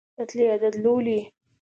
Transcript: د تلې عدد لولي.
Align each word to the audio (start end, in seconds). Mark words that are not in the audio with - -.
د 0.17 0.19
تلې 0.29 0.45
عدد 0.53 0.73
لولي. 0.83 1.19